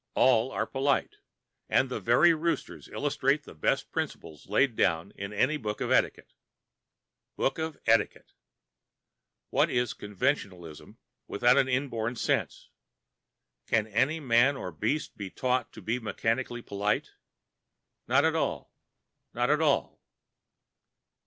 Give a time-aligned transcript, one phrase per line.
[0.15, 1.17] All are polite,
[1.69, 6.33] and the very roosters illustrate the best principles laid down in any book of etiquette.
[7.35, 8.31] Book of Etiquette!
[9.51, 12.71] What is conventionalism without the inborn sense?
[13.67, 17.11] Can any man or beast be taught to be mechanically polite?
[18.07, 20.01] Not at all—not at all!...